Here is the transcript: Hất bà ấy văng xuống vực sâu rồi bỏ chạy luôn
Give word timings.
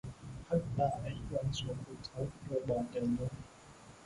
Hất 0.49 0.61
bà 0.77 0.85
ấy 1.03 1.15
văng 1.31 1.53
xuống 1.53 1.77
vực 1.87 1.97
sâu 2.03 2.27
rồi 2.49 2.61
bỏ 2.67 2.75
chạy 2.93 3.01
luôn 3.03 3.27